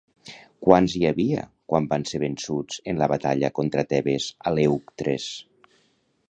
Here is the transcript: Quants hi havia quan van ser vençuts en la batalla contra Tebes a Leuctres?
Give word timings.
Quants 0.67 0.93
hi 0.99 1.01
havia 1.09 1.43
quan 1.73 1.87
van 1.91 2.05
ser 2.11 2.21
vençuts 2.23 2.79
en 2.93 3.03
la 3.03 3.11
batalla 3.13 3.53
contra 3.61 3.85
Tebes 3.95 4.31
a 4.41 4.55
Leuctres? 4.57 5.29